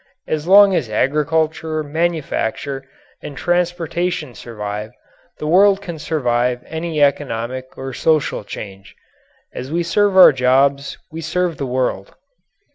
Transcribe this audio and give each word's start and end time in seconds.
As 0.27 0.47
long 0.47 0.73
as 0.75 0.89
agriculture, 0.89 1.83
manufacture, 1.83 2.83
and 3.21 3.37
transportation 3.37 4.33
survive, 4.33 4.93
the 5.37 5.45
world 5.45 5.79
can 5.79 5.99
survive 5.99 6.63
any 6.65 7.03
economic 7.03 7.77
or 7.77 7.93
social 7.93 8.43
change. 8.43 8.95
As 9.53 9.71
we 9.71 9.83
serve 9.83 10.17
our 10.17 10.31
jobs 10.31 10.97
we 11.11 11.21
serve 11.21 11.57
the 11.57 11.67
world. 11.69 12.15